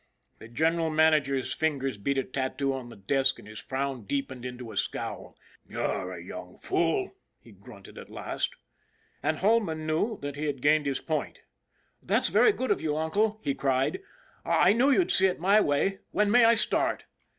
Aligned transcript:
The 0.39 0.47
general 0.47 0.89
manager's 0.89 1.53
fingers 1.53 1.99
beat 1.99 2.17
a 2.17 2.23
tattoo 2.23 2.73
on 2.73 2.89
the 2.89 2.95
desk 2.95 3.37
and 3.37 3.47
his 3.47 3.59
frown 3.59 4.05
deepened 4.05 4.45
into 4.45 4.71
a 4.71 4.75
scowl." 4.77 5.37
You're 5.69 6.13
a 6.13 6.19
young 6.23 6.57
fool," 6.57 7.11
he 7.39 7.51
grunted 7.51 7.99
at 7.99 8.09
last. 8.09 8.55
And 9.21 9.37
Holman 9.37 9.85
knew 9.85 10.17
that 10.21 10.37
he 10.37 10.45
had 10.45 10.63
gained 10.63 10.87
his 10.87 11.01
point." 11.01 11.41
That's 12.01 12.29
very 12.29 12.51
good 12.51 12.71
of 12.71 12.81
you, 12.81 12.97
uncle," 12.97 13.41
he 13.43 13.53
cried." 13.53 14.01
I 14.43 14.73
knew 14.73 14.89
you'd 14.89 15.11
see 15.11 15.27
it 15.27 15.39
my 15.39 15.61
way. 15.61 15.99
When 16.11 16.31
may 16.31 16.45
I 16.45 16.55
start 16.55 17.05